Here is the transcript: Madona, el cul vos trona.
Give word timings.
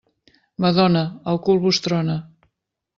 Madona, 0.65 1.05
el 1.33 1.41
cul 1.49 1.63
vos 1.69 1.85
trona. 1.89 2.21